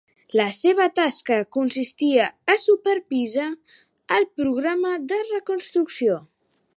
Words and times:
La 0.39 0.45
seva 0.59 0.85
tasca 0.99 1.35
consistia 1.57 2.25
a 2.53 2.57
supervisar 2.61 3.45
el 4.19 4.27
programa 4.41 4.97
de 5.13 5.21
reconstrucció. 5.31 6.19